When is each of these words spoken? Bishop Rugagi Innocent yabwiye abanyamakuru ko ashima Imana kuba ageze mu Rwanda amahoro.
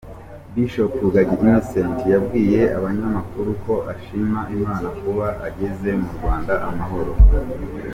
Bishop 0.53 0.91
Rugagi 1.03 1.35
Innocent 1.43 1.97
yabwiye 2.13 2.61
abanyamakuru 2.77 3.49
ko 3.63 3.73
ashima 3.93 4.39
Imana 4.55 4.87
kuba 4.99 5.25
ageze 5.47 5.89
mu 6.01 6.09
Rwanda 6.17 6.53
amahoro. 6.69 7.11